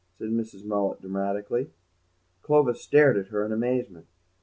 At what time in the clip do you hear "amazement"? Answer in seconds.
3.51-4.07